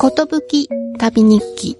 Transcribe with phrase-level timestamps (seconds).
[0.00, 1.76] ことぶき旅日記。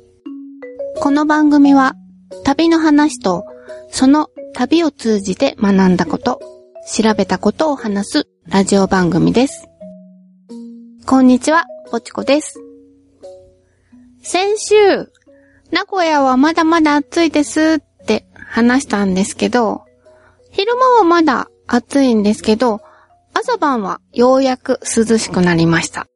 [1.00, 1.94] この番組は
[2.42, 3.44] 旅の話と
[3.92, 6.40] その旅を通じて学んだこと、
[6.92, 9.68] 調べたことを話すラジオ番組です。
[11.06, 12.60] こんにちは、ぽちこです。
[14.20, 14.74] 先週、
[15.70, 19.82] 名古屋はまだまだ暑いですって話したんですけど、
[20.50, 22.80] 昼間はまだ暑いんですけど、
[23.32, 26.08] 朝晩はようやく涼しくなりました。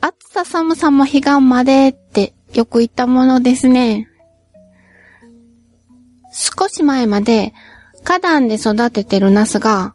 [0.00, 4.08] 暑さ寒さも彼岸までってよく言ったものですね。
[6.32, 7.52] 少し前まで
[8.04, 9.94] 花壇で育ててるナスが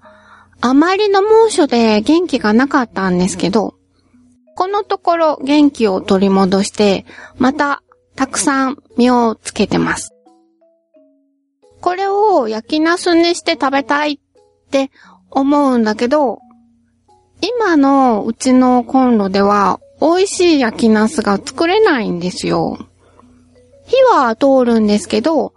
[0.60, 3.76] あまりの猛暑で元気がなかったんですけど、
[4.56, 7.06] このところ元気を取り戻して、
[7.38, 7.82] また
[8.16, 10.14] たくさん実をつけてます。
[11.82, 14.92] これを焼きナスにして食べたいって
[15.32, 16.40] 思うんだけど、
[17.42, 22.78] 今のうちのコンロでは美味しい焼きナスが作れないんですよ。
[23.86, 25.54] 火は通るんですけど、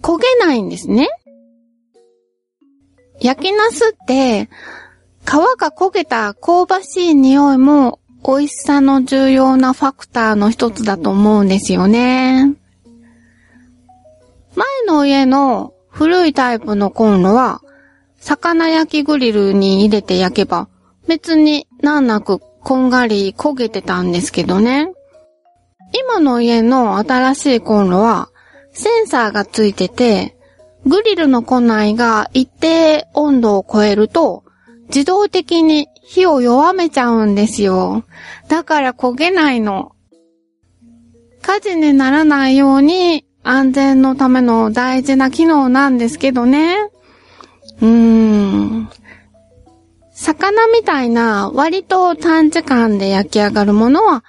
[0.00, 1.08] 焦げないんですね。
[3.20, 4.48] 焼きナスって、
[5.24, 12.54] 皮が焦げた香ばしい匂いも美味しさの重要なファクターの一つだと思うんですよね。
[14.54, 17.62] 前の家の古いタイプのコンロは、
[18.20, 20.68] 魚焼きグリルに入れて焼けば、
[21.08, 24.92] 別に難なくこんがり焦げてたんですけどね。
[25.94, 28.28] 今の家の新しいコンロは、
[28.72, 30.36] センサーがついてて、
[30.84, 34.44] グリルの庫内が一定温度を超えると、
[34.88, 38.04] 自動的に火を弱めちゃうんですよ。
[38.48, 39.92] だから焦げないの。
[41.40, 46.76] 火事にならないように安全のための大事な機能なんですけどね。
[47.80, 48.90] うーん。
[50.18, 54.24] 魚みたいな割と短時間で焼き上がるものは、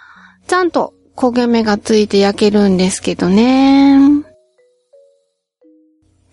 [0.47, 3.97] ちゃんと焦げ目がついて焼けるんですけどね。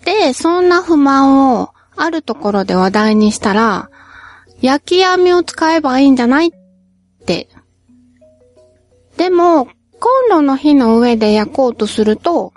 [0.05, 3.91] で、そんな不満をあるところで話題にしたら、
[4.61, 6.51] 焼き網を使えばいいんじゃないっ
[7.25, 7.49] て。
[9.17, 9.67] でも、
[9.99, 12.53] コンロの火の上で焼こうとすると、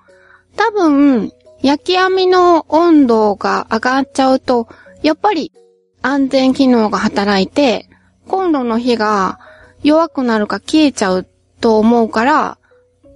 [0.57, 4.67] 多分、焼き網の温度が上がっちゃうと、
[5.01, 5.53] やっぱり
[6.01, 7.89] 安全機能が働いて、
[8.27, 9.39] コンロの火が
[9.83, 11.27] 弱くなるか消えちゃう
[11.59, 12.57] と思うから、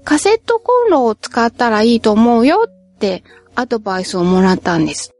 [0.03, 3.23] カセットコンロを使ったらいいと思うよって
[3.55, 5.13] アドバイスをもらったんです。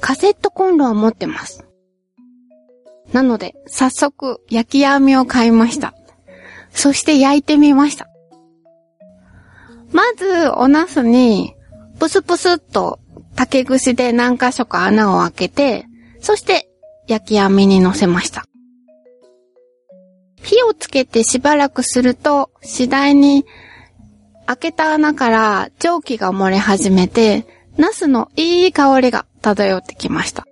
[0.00, 1.64] カセットコンロは持ってます。
[3.12, 5.94] なので、早速焼き網を買いました。
[6.70, 8.08] そして焼いてみました。
[9.92, 11.54] まず、お茄子に、
[11.98, 13.00] プスプスっと
[13.38, 15.86] 竹串で何箇所か穴を開けて、
[16.18, 16.68] そして
[17.06, 18.44] 焼き網に乗せました。
[20.42, 23.46] 火をつけてしばらくすると、次第に
[24.46, 30.44] 開けた穴から蒸気が漏れ始めて、ナスのいい香りが漂ってきました。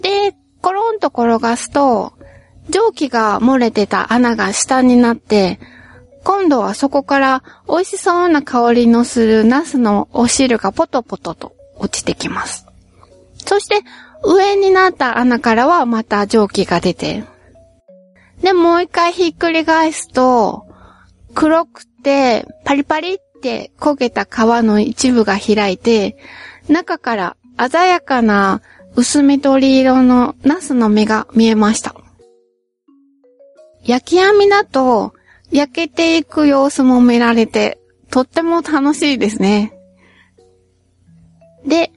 [0.00, 2.14] で、コロンと転がすと、
[2.70, 5.60] 蒸気が漏れてた穴が下になって、
[6.26, 12.66] 今度はそこから美味しそうな香りのするナスのお汁がポトポトと落ちてきます。
[13.36, 13.82] そして
[14.24, 17.22] 上になった穴からはまた蒸気が出て、
[18.42, 20.66] で、もう一回ひっくり返すと、
[21.32, 24.28] 黒くてパリパリって焦げた皮
[24.64, 26.16] の一部が開いて、
[26.68, 27.36] 中から
[27.70, 28.62] 鮮やかな
[28.96, 31.94] 薄緑色のナスの実が見えました。
[33.84, 35.12] 焼き網だと、
[35.50, 37.78] 焼けていく様子も見られて、
[38.10, 39.72] とっても楽しいですね。
[41.66, 41.92] で、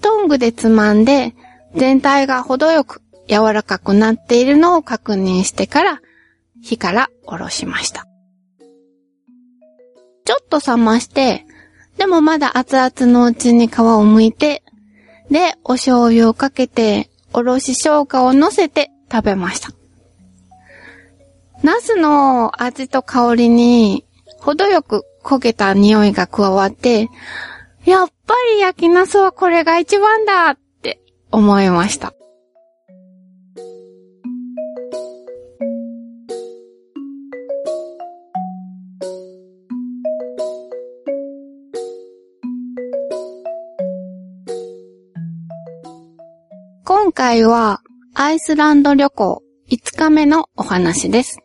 [0.00, 1.34] トングでつまんで、
[1.74, 6.00] 全体が程よく柔らかくなっているのを確認してから、
[6.62, 8.06] 火から下ろしました。
[10.24, 11.46] ちょっと冷まして、
[11.96, 14.62] でもまだ熱々のうちに皮を剥いて、
[15.30, 19.70] で、お醤油をかけて、おろし生姜を乗せて食べました。
[21.66, 24.04] ナスの味と香りに、
[24.38, 27.08] 程よく焦げた匂いが加わって、
[27.84, 31.00] やっぱり焼きナスはこれが一番だって
[31.32, 32.14] 思いました。
[46.84, 47.80] 今回は
[48.14, 51.40] アイスランド旅行5日目のお話です。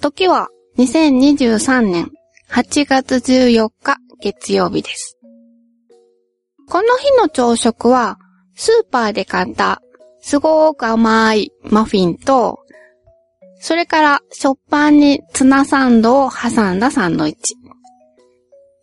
[0.00, 0.48] 時は
[0.78, 2.10] 2023年
[2.50, 5.18] 8月14日月曜日です。
[6.68, 8.18] この日の朝食は
[8.54, 9.80] スーパーで買った
[10.20, 12.60] すごく甘いマフィンと
[13.58, 17.56] それから食パンにツナサンドを挟んだサンドイッチ。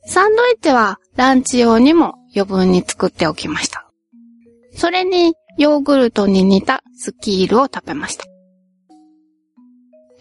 [0.06, 3.88] サンドイッチはランチ用にも余分に作っておきました。
[4.75, 8.25] それにヨーグルトに似たスキールを食べました。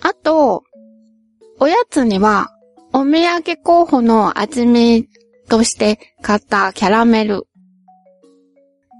[0.03, 0.65] あと、
[1.63, 2.51] おやつには
[2.93, 5.07] お土産候補の味見
[5.49, 7.45] として買ったキャラメル。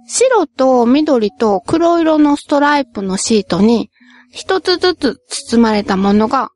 [0.07, 3.91] 白と緑と黒色のストライプのシートに
[4.31, 6.51] 一つずつ包まれたものが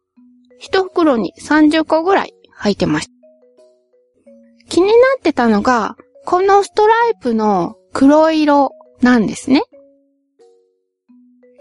[0.60, 3.12] 一袋に30個ぐらい入ってました。
[4.68, 8.70] 気になってたのが、このストライプの黒色
[9.00, 9.64] なんですね。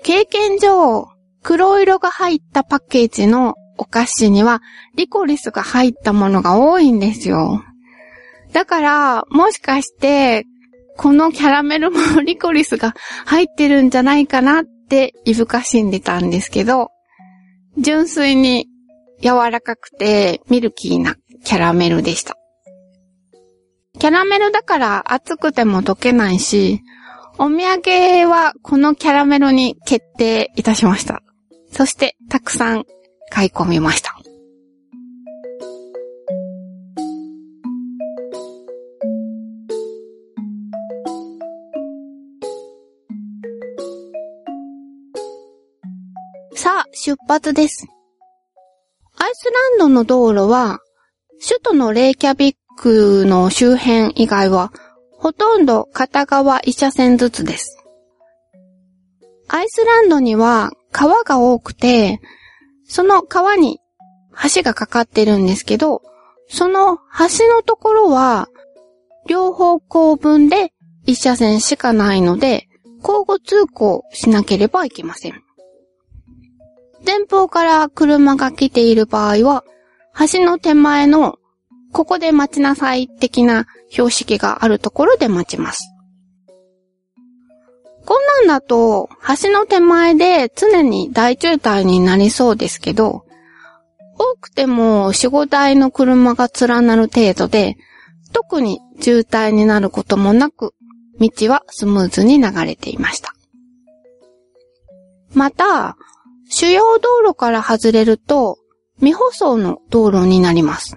[0.03, 1.07] 経験上、
[1.42, 4.62] 黒色が入ったパッケージのお菓子には
[4.95, 7.63] リコリスが入ったものが多いんですよ。
[8.54, 10.45] だから、もしかして、
[10.98, 12.94] このキャラメルもリコリスが
[13.25, 16.92] 入ってるんじゃないかなっていぶかしんでたんですけど、
[17.77, 18.68] 純粋に
[19.22, 22.38] 柔らかくてミルキーなキャラメルでした。
[24.00, 26.81] キャラメルだから熱くても溶けないし、
[27.38, 31.21] お土産はこのキャラメルに決定いたしました。
[31.71, 32.86] そしてたくさん
[33.30, 34.16] 買い込みました。
[46.56, 47.86] さあ、出発です。
[49.18, 50.80] アイスランドの道路は、
[51.42, 54.71] 首都のレイキャビックの周辺以外は、
[55.12, 57.78] ほとんど片側一車線ずつです。
[59.48, 62.19] アイスランドには川が多くて、
[62.95, 63.81] その川に
[64.56, 66.01] 橋がかかってるんですけど、
[66.47, 68.47] その橋のところは、
[69.27, 70.71] 両方向分で
[71.06, 72.69] 一車線しかないので、
[73.03, 75.44] 交互通行しなければいけません。
[77.06, 79.65] 前方から車が来ている場合は、
[80.31, 81.38] 橋の手前の、
[81.92, 85.94] ここで待ちなさい的な標識があるところで待ちます。
[88.06, 89.10] こんなんだと、
[89.42, 93.25] 橋の手前で常に大渋滞になりそうですけど、
[94.18, 97.78] 多くても4、5台の車が連なる程度で、
[98.31, 100.74] 特に渋滞になることもなく、
[101.19, 103.34] 道はスムーズに流れていました。
[105.34, 105.98] また、
[106.50, 108.60] 主要道路から外れると、
[108.98, 110.96] 未舗装の道路になります。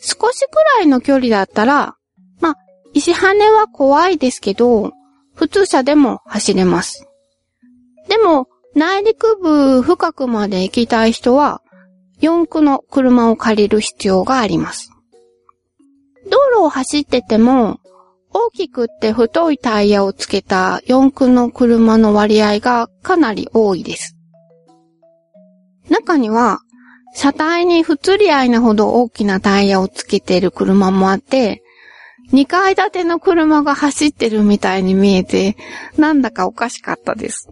[0.00, 1.96] 少しくらいの距離だったら、
[2.40, 2.56] ま
[2.94, 4.92] 石跳ねは怖いですけど、
[5.38, 7.06] 普通車でも走れます。
[8.08, 11.62] でも、内陸部深くまで行きたい人は、
[12.20, 14.90] 四駆の車を借りる必要があります。
[16.28, 17.78] 道路を走ってても、
[18.34, 24.16] 大きくって太いタイヤをつけた四駆の車の割合がかなり多いです。
[25.88, 26.58] 中には、
[27.14, 31.62] 車体に不釣り合いなほど大きなタイヤをつけている車もあって、
[32.32, 35.56] 2階建ての車が走ってるみたいに見えて、
[35.96, 37.48] なんだかおかしかったです。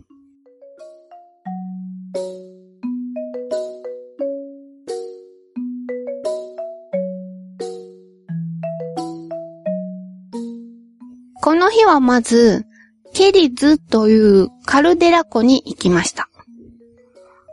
[11.41, 12.67] この日はまず、
[13.15, 16.29] ケリズというカルデラ湖に行きました。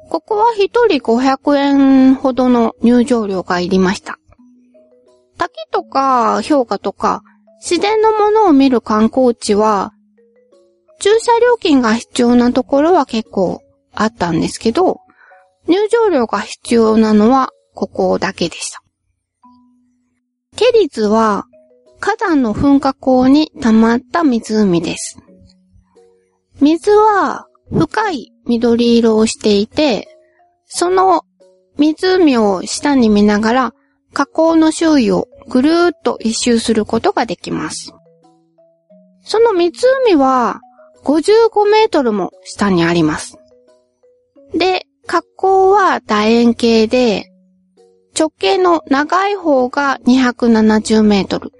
[0.09, 4.19] ここは一人500円ほどの入場料がいりました。
[5.37, 7.23] 滝とか氷河とか
[7.59, 9.93] 自然のものを見る観光地は、
[10.99, 13.61] 駐車料金が必要なところは結構
[13.93, 14.99] あったんですけど、
[15.67, 18.81] 入場料が必要なのはここだけでした。
[20.55, 21.45] ケリズは
[21.99, 25.19] 火山の噴火口に溜まった湖です。
[26.59, 30.07] 水は深い緑色をしていて、
[30.65, 31.23] その
[31.77, 33.73] 湖を下に見ながら
[34.13, 37.93] 河口の周囲をぐるーっと一周することができます。
[39.21, 40.61] その湖は
[41.03, 43.37] 55メートルも下にあります。
[44.53, 47.29] で、河口は楕円形で、
[48.17, 51.51] 直径の長い方が270メートル、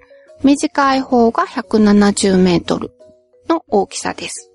[0.42, 2.92] 短い方が170メートル
[3.48, 4.50] の大きさです。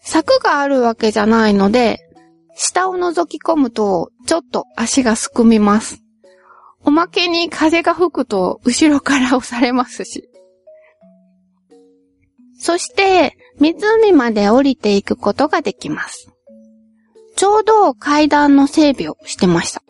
[0.00, 2.00] 柵があるわけじゃないので、
[2.56, 6.03] 下を覗き込むとちょっと足がすくみます。
[6.84, 10.28] おまけに風が吹くと後ろから押されますし。
[12.58, 16.30] そして、湖まで降りていくことができます。
[17.36, 19.82] ちょうど階段の整備をしてました。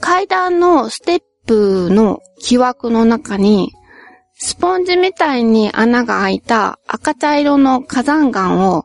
[0.00, 3.72] 階段のステップの木枠の中に、
[4.36, 8.84] スポンジみたいに穴が開いた赤茶色の火山岩を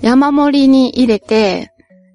[0.00, 1.72] 山盛りに入れて、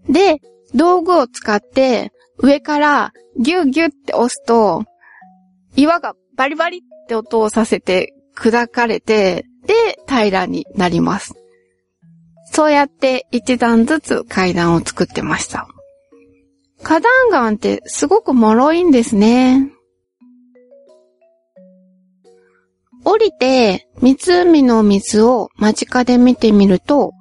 [0.09, 0.39] で、
[0.73, 4.83] 道具を使って上からギュッギュッって押すと、
[5.75, 9.73] 岩がバリバリって音をさせて砕かれて、で、
[10.07, 11.33] 平らになります。
[12.51, 15.67] そうやって一段ずつ階段を作ってました。
[16.83, 19.71] 花壇岩ってすごく脆いんですね。
[23.03, 27.11] 降りて湖の水を間近で見てみると、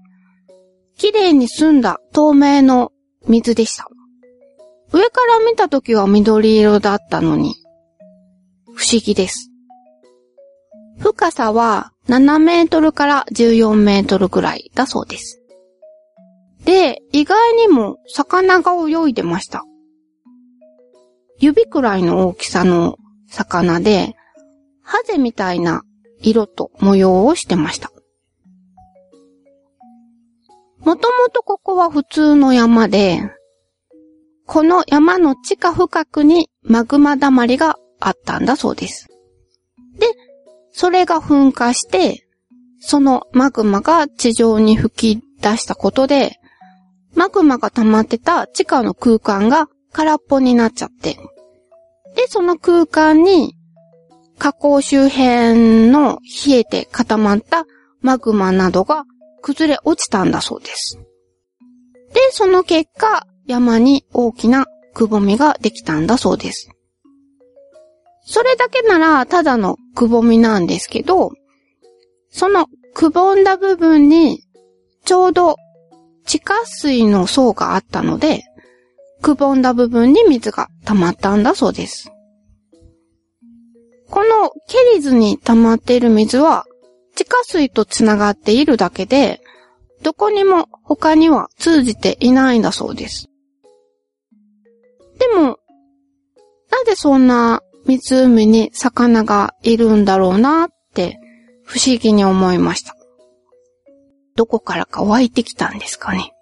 [0.97, 2.93] 綺麗に澄んだ透明の
[3.27, 3.89] 水でした。
[4.95, 7.57] 上から見た時は緑色だったのに、
[8.77, 9.51] 不思議です。
[11.01, 15.43] 深さは7メートルから14メートルぐらいだそうです。
[16.65, 19.65] で、意外にも魚が泳いでました。
[21.41, 22.97] 指くらいの大きさの
[23.27, 24.15] 魚で、
[24.81, 25.83] ハゼみたいな
[26.21, 27.91] 色と模様をしてました。
[30.79, 33.29] もともとここは普通の山で、
[34.47, 39.09] この山の地下深くにマグマ溜まりがあったんだそうです。
[39.99, 40.07] で、
[40.73, 42.27] それが噴火して、
[42.81, 46.39] そのマグマが地上に吹き出したことで、
[47.15, 51.17] マグマが溜まってた地下の空間が空っぽになっちゃって、
[52.17, 53.55] で、その空間に
[54.39, 57.65] 火口周辺の冷えて固まった
[58.01, 59.05] マグマなどが
[59.43, 60.99] 崩れ落ちたんだそうです。
[62.13, 66.71] で、その結果、山に大きなくぼみができたんだそうです。
[68.27, 71.33] それだけならただのくぼみなんですけど、
[72.31, 74.41] そのくぼんだ部分に
[75.05, 75.57] ちょうど
[76.25, 78.43] 地下水の層があったので、
[79.21, 82.11] くぼんだ部分に水が溜まったんだそうです。
[84.11, 86.65] このケリズに溜まっている水は
[87.15, 89.41] 地下水とつながっているだけで、
[90.03, 93.29] どこにも他には通じていないんだそうです。
[95.19, 95.59] でも、
[96.71, 101.19] なぜそんな湖に魚がいるんだろうなって
[101.65, 102.97] 不思議に思いました。
[104.37, 106.35] どこからか湧いてきたんですかね。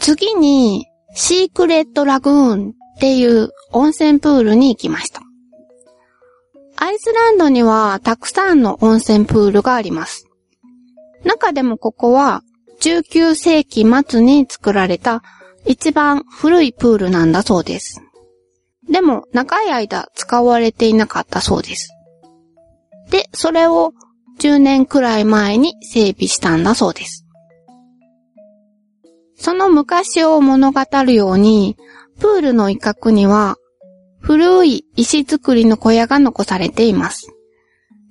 [0.00, 5.20] 次に、シークレットラグーンっていう温泉プールに行きました。
[6.82, 10.26] アイスランドにはたくさんの温泉プールがあります。
[11.24, 12.42] 中でもここは
[12.80, 15.22] 19世紀末に作られた
[15.66, 18.00] 一番古いプールなんだそうです。
[18.90, 21.90] でも長い間使われていなかったそうです。
[23.10, 23.92] で、それを
[24.40, 27.26] 10年くらい前に整備したんだそうです。
[29.36, 31.76] その昔を物語るように、
[32.18, 33.58] プールの一角には
[34.20, 37.32] 古い石造りの小屋が残されています。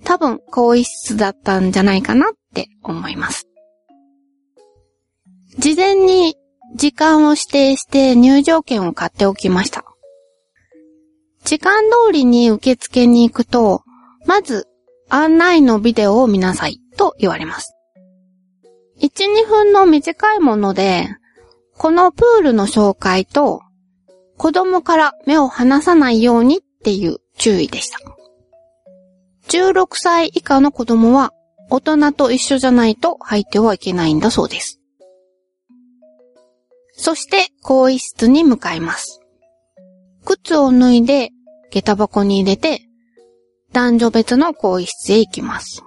[0.03, 3.47] 多分、更衣室だったんじゃないかなって思います。
[5.57, 6.35] 事前に
[6.75, 9.83] 時間を指定して入場券を買っておきました。
[11.43, 13.83] 時間通りに受付に行くと、
[14.25, 14.67] まず
[15.09, 17.75] 案内のビデオを見なさいと言われます。
[18.99, 21.07] 1、2分の短いもので、
[21.77, 23.61] このプールの紹介と
[24.39, 27.99] 子供から目を離さないようにっていう注意でした。
[29.49, 31.33] 16歳以下の子供は
[31.69, 34.79] 大人と一緒じゃないと入ってはいけないんだそうです。
[36.93, 39.19] そして更衣室に向かいます。
[40.23, 41.31] 靴を脱いで
[41.69, 42.83] 下駄箱に入れて
[43.73, 45.83] 男女別の更衣室へ行きます。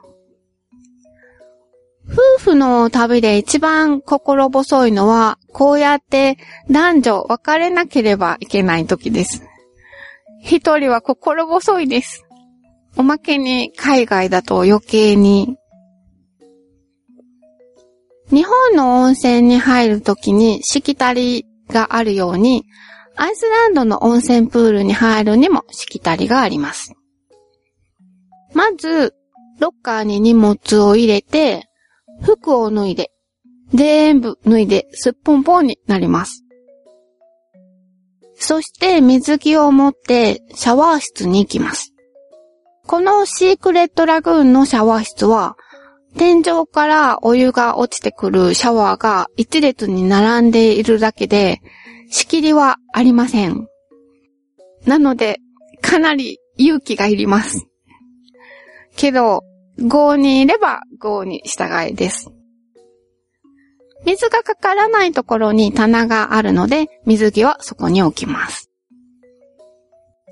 [2.13, 6.37] 夫婦の旅で一番心細いのは、こうやって
[6.71, 9.43] 男女別れなければいけない時です。
[10.43, 12.25] 一人は心細いです。
[12.99, 15.57] おまけに海外だと余計に。
[18.31, 22.67] 日本の温泉に入るときにしきたりがあるように、
[23.17, 26.93] アイスランドの温泉プールに入るにもしきたりがあります。
[28.53, 29.15] まず、
[29.61, 31.69] ロッカーに荷物を入れて、
[32.23, 33.11] 服を脱いで、
[33.75, 36.45] 全部脱いですっぽんぽんになります。
[38.35, 41.95] そして水着を持ってシャワー室に行きます。
[42.87, 45.57] このシークレットラグーンのシャワー室は、
[46.17, 51.61] 天井からお湯が落ちてくるシャワーが一列に並んでいるだけで、
[52.11, 53.67] 仕切りはありません。
[54.85, 55.39] なので、
[55.81, 57.67] かなり勇気がいります。
[58.97, 59.43] けど、
[59.79, 62.31] 5にいれば5に従いです。
[64.05, 68.71] 水がかからないところに棚があるので、水着はそこに置きます。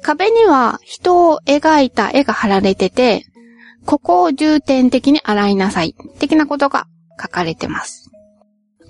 [0.02, 3.24] 壁には人を描いた絵が貼られてて、
[3.86, 6.86] ここを重点的に洗いなさい、的なことが
[7.20, 8.10] 書かれてます。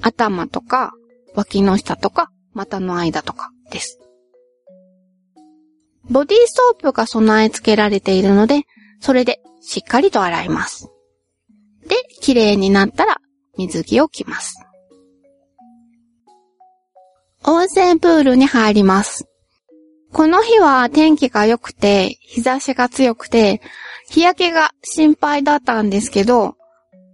[0.00, 0.92] 頭とか、
[1.34, 4.00] 脇の下とか、股の間とかです。
[6.08, 8.62] ボディーソープが備え付けられているので、
[9.00, 10.90] それでしっかりと洗います。
[11.86, 13.18] で、綺麗になったら
[13.56, 14.56] 水着を着ます。
[17.44, 19.26] 温泉プールに入ります。
[20.12, 23.60] この日は天気が良くて、日差しが強くて、
[24.08, 26.56] 日焼けが心配だったんですけど、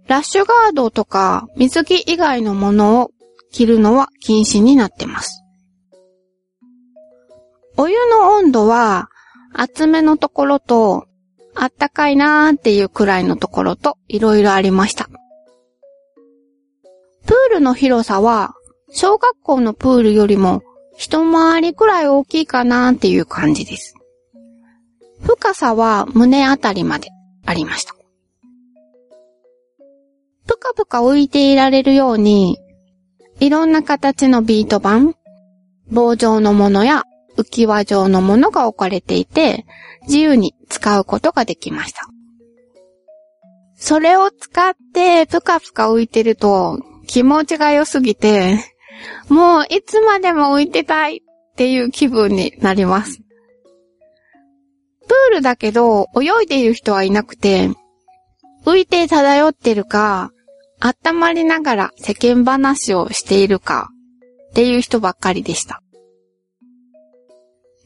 [0.07, 3.11] ラッシュガードとか水着以外のものを
[3.51, 5.43] 着るのは禁止になってます。
[7.77, 9.09] お湯の温度は
[9.53, 11.06] 厚めのところと
[11.59, 15.09] あったかいなーっていうくらいのところといろいろありました。
[17.25, 18.53] プールの広さは
[18.91, 20.63] 小学校のプールよりも
[20.97, 23.95] 一回りくらい大きいかなーっていう感じです。
[25.21, 27.09] 深さは胸あたりまで
[27.45, 27.95] ありました。
[30.45, 32.57] ぷかぷか浮いていられるように、
[33.39, 35.17] いろんな形のビート板、
[35.91, 37.03] 棒状のものや
[37.37, 39.65] 浮き輪状のものが置かれていて、
[40.03, 42.07] 自由に使うことができました。
[43.75, 48.59] それを使ってぷかぷか浮いてると気持ちが良すぎて、
[49.29, 53.19] もういつまでも浮いてたいっていう気分になります。
[55.07, 57.69] プールだけど泳いでいる人はいなくて、
[58.65, 60.31] 浮いて漂ってるか、
[60.79, 63.89] 温まりながら世間話をしているか
[64.51, 65.81] っていう人ばっかりでした。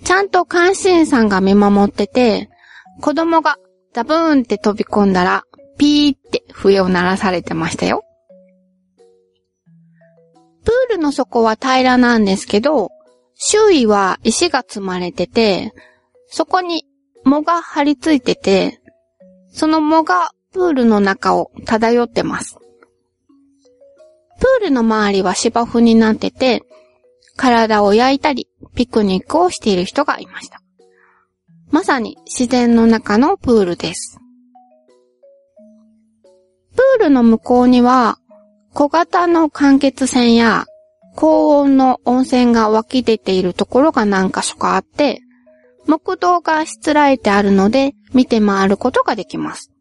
[0.03, 2.50] ちゃんと監視員さんが見守ってて、
[3.01, 3.58] 子供が
[3.93, 5.43] ザブーンって飛び込んだら、
[5.77, 8.03] ピーって笛を鳴らされてましたよ。
[10.63, 12.89] プールの底は平らなんですけど、
[13.35, 15.74] 周囲は石が積まれてて、
[16.27, 16.85] そこに
[17.25, 18.79] 藻が張り付いてて、
[19.51, 22.57] その藻がプールの中を漂ってます。
[24.40, 26.64] プールの周りは芝生になってて、
[27.35, 30.62] 体を焼いたり、ピクニックをしている人がいました。
[31.70, 34.20] まさに自然の中のプールです。
[36.75, 38.18] プールの向こうには
[38.74, 40.66] 小型の間欠泉や
[41.16, 45.22] 高温の温泉が湧き出ているところが何箇所かあって、
[45.86, 49.72] 木道がしつらえてあるので見て回ることができます。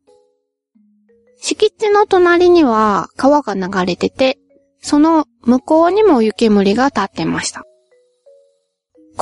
[1.41, 4.39] 敷地の隣には川が流れてて、
[4.83, 7.65] その向こうにも湯煙が立ってました。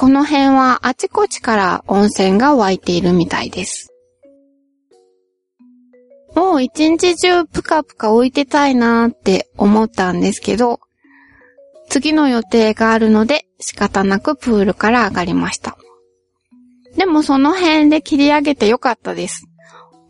[0.00, 3.92] この辺はあちこちから温泉が湧いているみたいです。
[6.36, 10.78] もう一日中ぷかぷか置いてたいなーって思ったんですけど、
[11.88, 15.76] 次の予定があるので仕方なくプールから上がりました。
[16.96, 19.48] でもその辺で切り上げてよかったです。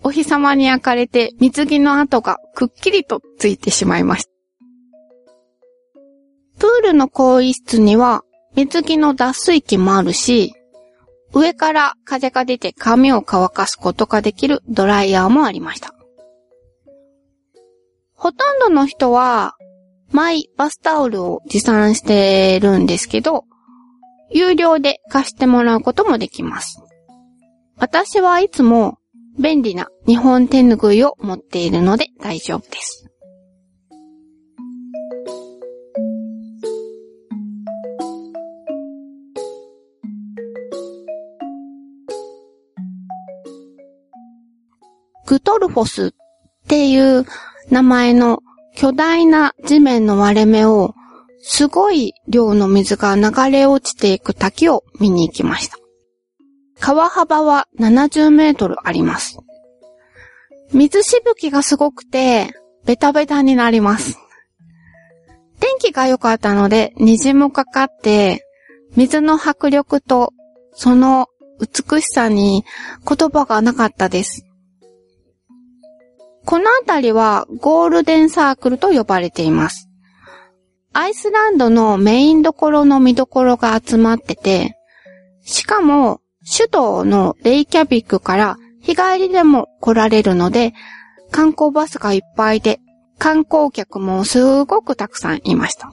[0.02, 4.30] お日様に焼かれて水着の跡がくっきりとついてしまいました。
[6.58, 8.22] プールの更衣室には
[8.66, 10.52] 水着の脱水機もあるし、
[11.32, 15.94] 上から風が出て髪を乾かすことができるドライヤーもありました。
[18.14, 19.54] ほとんどの人は、
[20.10, 23.44] マイバスタオルを持参してるんですけど、
[24.30, 26.82] 有料で貸してもらうこともできます。
[27.76, 28.98] 私はいつも
[29.38, 33.07] 便利な日本手ぬぐいを持っているので大丈夫です。
[45.28, 46.10] グトルフォスっ
[46.68, 47.26] ていう
[47.68, 48.40] 名前の
[48.74, 50.94] 巨大な地面の割れ目を
[51.42, 55.76] すごい量の水が流れ落ちていく滝を見に行きました。
[56.80, 59.38] 川幅は70メートルあります。
[60.72, 62.54] 水しぶきがすごくて、
[62.86, 64.18] ベタベタになります。
[65.60, 68.46] 天気が良かったので、虹もかかって、
[68.96, 70.32] 水の迫力と、
[70.72, 71.26] その
[71.60, 72.64] 美しさに
[73.06, 74.47] 言葉がなかったです。
[76.48, 79.90] この辺りはゴールデンサークルと呼ばれています。
[80.94, 84.74] アイスランドのメインどころの見どころが集まってて、
[85.42, 90.72] しかも首都のレイキャビックから日帰りでも来られるので、
[91.30, 92.80] 観光バスがいっぱいで、
[93.18, 95.92] 観光客もすごくたくさんいました。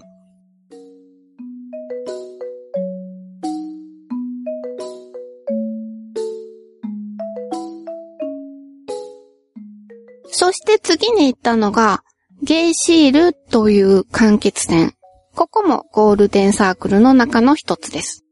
[10.46, 12.04] そして次に行ったのが、
[12.44, 14.92] ゲイシールという間欠泉。
[15.34, 18.24] ここもゴールデンサークルの中の一つです。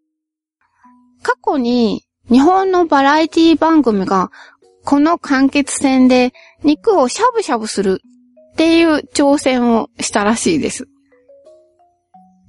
[1.23, 4.29] 過去に日本のバラエティ番組が
[4.85, 7.99] この間欠泉で肉をしゃぶしゃぶする
[8.51, 10.87] っていう挑戦をしたらしいです。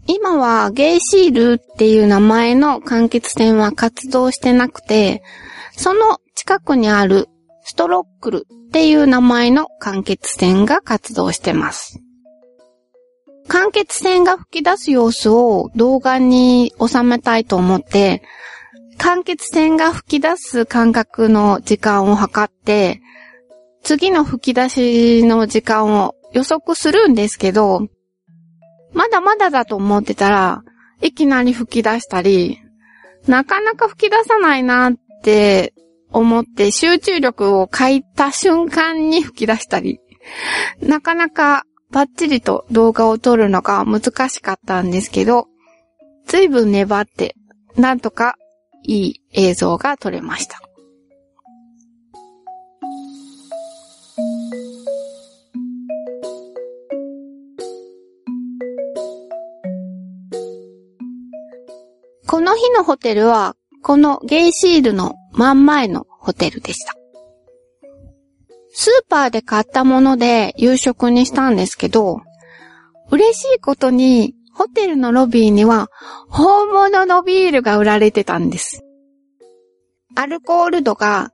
[0.07, 5.23] 今はゲイシールっていう名前の間欠泉は活動してなくて、
[5.73, 7.29] その近くにある
[7.63, 12.01] ストロックルっていう名前の間欠泉が活動してます。
[13.47, 18.25] 間欠泉が吹き出す様子を動画に収めたいと思って、
[18.99, 23.01] 間欠泉が吹き出す間隔の時間を測って、
[23.85, 27.87] 次の吹き出しの時間を予測するんですけど、
[28.93, 30.65] まだまだだと思ってたら、
[31.01, 32.59] いきなり吹き出したり、
[33.29, 35.75] なかなか吹き出さないなって
[36.15, 40.01] 思って集中力を書いた瞬間に吹き出したり、
[40.81, 45.49] なかなかバッチリと動画を撮るのが難しかったんですけど、
[46.27, 47.35] ずいぶん粘って、
[47.77, 48.37] なんとか
[48.85, 50.61] いい映像が撮れました。
[62.27, 66.95] この日のホテルは、このゲイシールの真ん前のホテルでした。
[68.73, 72.23] スーパーで買ったもので夕食にしたんですけど、
[73.11, 75.89] 嬉しいことに、ホテルのロビーには
[76.29, 78.83] 本物のビールが売られてたんです。
[80.17, 81.31] アルコール度が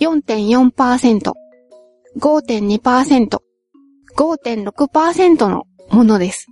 [0.00, 1.32] 4.4%、
[2.18, 3.38] 5.2%、
[4.16, 6.48] 5.6%のものです。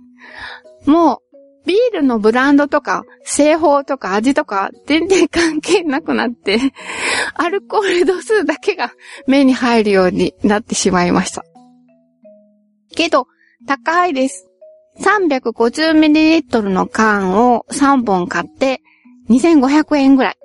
[0.85, 1.17] もう
[1.65, 6.59] ビールのブランドとか、製法とか味とか、全然関係なくなって、
[7.35, 8.91] アルコール度数だけが
[9.27, 11.45] 目に入るようになってしまいました。
[12.95, 13.27] けど、
[13.65, 14.49] 高いです。
[14.99, 18.81] 350ml の缶を3本買って、
[19.29, 20.37] 2500円ぐらい。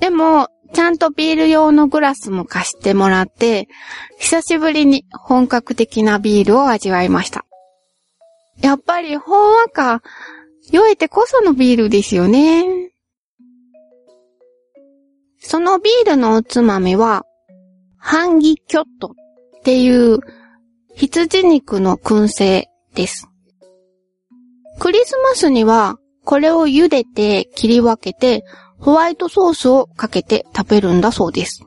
[0.00, 3.68] でも、ちゃんとビール用のグラスも貸してもらって、
[4.18, 7.47] 久しぶりに本格的なビールを味わいました。
[8.62, 10.02] やっぱりほんわか、
[10.70, 12.92] 酔えてこそのビールですよね。
[15.38, 17.24] そのビールのおつまみは、
[17.96, 19.14] ハンギキョット
[19.58, 20.18] っていう
[20.94, 23.28] 羊肉の燻製です。
[24.78, 28.44] クリスマスにはこれを茹でて切り分けて
[28.78, 31.64] ホワイトソースをかけて食べるんだそうです。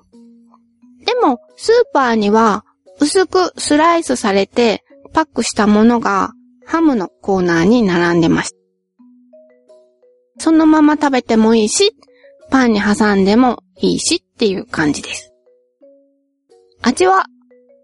[1.05, 2.63] でもスーパーには
[2.99, 6.33] 薄くスライスされてパックしたものが
[6.71, 8.57] ハムのコーナーに並んでました。
[10.37, 11.97] そのまま食べてもいいし、
[12.49, 15.33] パンに挟んでもいいしっていう感じです。
[16.81, 17.25] 味は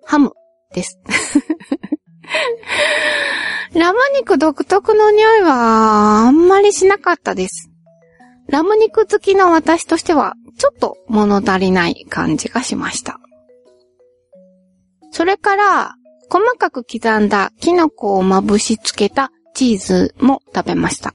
[0.05, 0.31] ハム
[0.73, 1.01] です。
[3.75, 7.69] ラム肉独特の匂いはあんまりしなかったです。
[8.47, 13.19] ラム肉好きの私としてはちょっと物足りない感じがしました。
[15.11, 15.97] それから、
[16.29, 21.13] 細かく刻んだキノコをまぶしつけたチーズも食べました。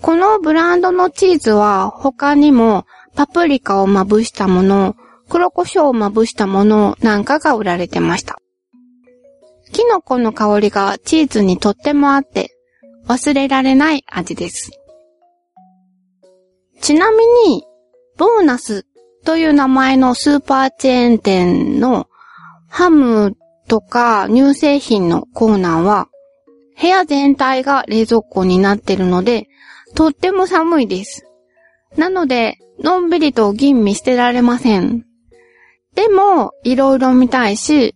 [0.00, 4.96] このブランドのチーズは他にもパプリカをまぶしたもの、
[5.28, 8.38] 黒胡椒をまぶしたものなんかが売られてました。
[9.72, 12.50] キノコの香りがチーズにとってもあって
[13.06, 14.70] 忘れられない味です。
[16.80, 17.64] ちなみに、
[18.18, 18.86] ボーナス
[19.24, 22.08] という名前のスーパーチェーン店の
[22.76, 23.36] ハム
[23.68, 26.08] とか乳製品のコーナーは、
[26.80, 29.46] 部屋全体が冷蔵庫になってるので、
[29.94, 31.24] とっても寒いです。
[31.96, 35.04] なので、のんびりと吟味してられません。
[35.94, 37.94] でも、いろいろ見たいし、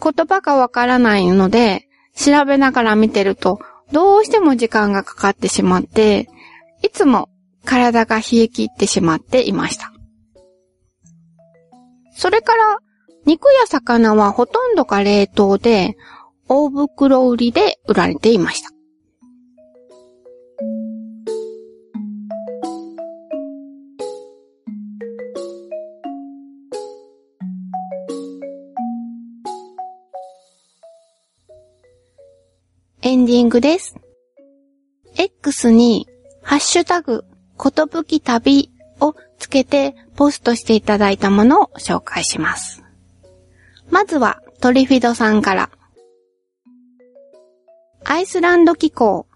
[0.00, 3.58] 言葉がわからないので、調べながら見てると、
[3.90, 6.28] どうしても時間がかかってしまって、
[6.84, 7.30] いつも
[7.64, 9.92] 体が冷え切ってしまっていました。
[12.14, 12.78] それから、
[13.26, 15.96] 肉や魚はほとんどが冷凍で、
[16.48, 18.70] 大袋売りで売られていました。
[33.00, 33.96] エンディングです。
[35.16, 36.08] X に、
[36.42, 37.24] ハッシュタグ、
[37.56, 42.83] ことぶき旅をつけてポストしていただいたものを紹介します。
[43.94, 45.70] まずはトリフィドさんから。
[48.04, 49.28] アイスランド機構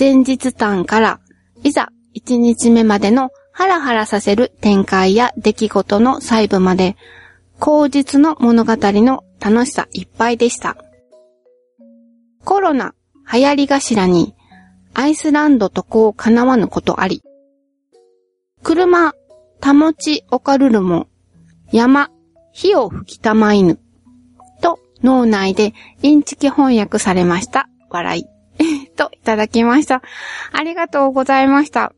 [0.00, 1.20] 前日談から
[1.62, 6.96] いざ1日目までのハラハラさせる展開や出来事の細部まで、
[7.60, 10.78] 口実の物語の楽しさいっぱいでした。
[12.46, 12.94] コロナ
[13.30, 14.34] 流行り頭に
[14.94, 17.22] アイスランド渡航叶わぬことあり。
[18.62, 19.12] 車、
[19.60, 21.08] たもちおかるるも、
[21.72, 22.08] 山、
[22.52, 23.78] 火を吹きたま犬。
[25.02, 27.68] 脳内でインチキ翻訳されました。
[27.90, 28.26] 笑い。
[28.96, 30.02] といただきました。
[30.52, 31.92] ありがとうございました。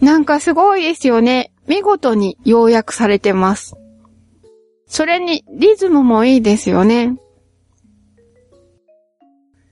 [0.00, 1.52] なんかすごいですよね。
[1.66, 3.76] 見事に要約されてます。
[4.86, 7.16] それにリズムもいいですよね。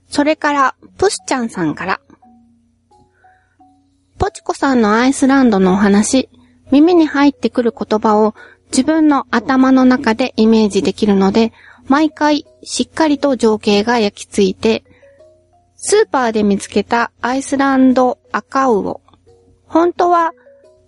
[0.07, 2.01] それから、プスちゃんさんから。
[4.17, 6.29] ポチコさんのアイスランドのお話、
[6.71, 8.33] 耳に入ってくる言葉を
[8.71, 11.53] 自分の頭の中でイメージできるので、
[11.89, 14.83] 毎回しっかりと情景が焼き付いて、
[15.75, 19.01] スーパーで見つけたアイスランド赤魚。
[19.65, 20.31] 本当は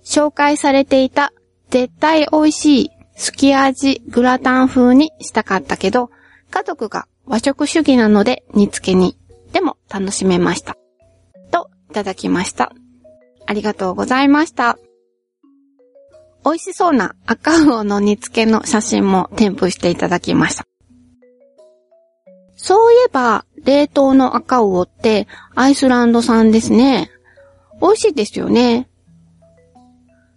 [0.04, 1.34] 紹介されていた
[1.70, 6.12] 絶対美味しいすき味グラタン風にしたかったけど、
[6.50, 9.18] 家族が和食主義なので煮付けに、
[9.54, 10.78] でも楽しめました。
[11.52, 12.74] と、いただきました。
[13.48, 14.78] ありがとうございました。
[16.44, 20.66] 美味しそうな赤魚の煮付けの写真も添付していただきました。
[22.64, 27.10] そういえば、冷凍の赤魚ってアイスランド産ですね。
[27.82, 28.88] 美味しいですよね。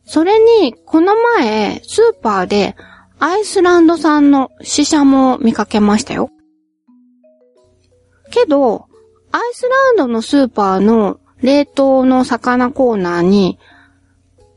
[0.07, 2.77] それに、この前、スーパーで
[3.19, 6.31] アイスランド産のシシャモを見かけましたよ。
[8.31, 8.87] けど、
[9.31, 13.59] アイスランドのスーパーの冷凍の魚コーナーに、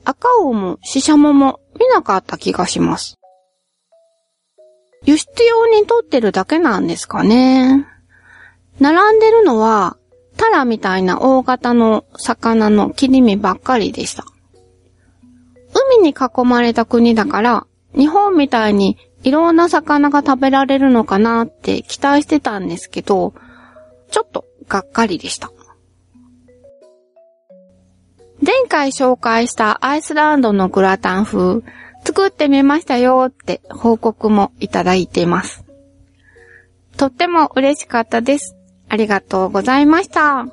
[0.06, 3.18] 赤魚もシシャモも見なかった気がします。
[5.08, 7.88] 輸出用に取ってるだけなんですかね。
[8.82, 9.96] 並んでるのは、
[10.36, 14.26] タラみたいな大型の魚の切り身ばっかりでした。
[15.74, 17.66] 海に囲まれた国だから、
[17.96, 23.34] 日本みたいにいろんな魚が食べられるのかなって期待してたんですけど、
[24.12, 25.54] ちょっとがっかりでした。
[28.46, 31.64] 前回紹介したアイスランドのグラタン風、
[32.08, 35.66] 作ってみましたよって報告もいただいています。
[36.96, 38.56] とっても嬉しかったです。
[38.88, 40.48] ありがとうございました。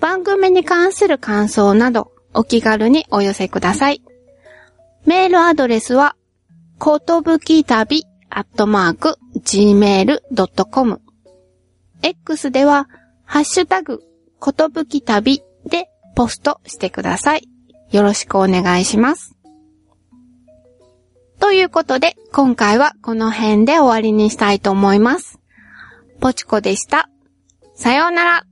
[0.00, 4.02] 番組に関する感想などお気軽にお寄せください。
[5.06, 6.14] メールアドレスは、
[6.78, 11.00] ことぶき旅アットマーク gmail.com
[12.02, 12.86] X では、
[13.24, 14.02] ハッシュタグ、
[14.38, 17.48] ことぶき旅でポストしてください。
[17.90, 19.34] よろしくお願いします。
[21.40, 25.38] ということで、今回はこの辺で終わりにしたいと思います。
[26.20, 27.08] ポチコでした。
[27.74, 28.47] さようなら。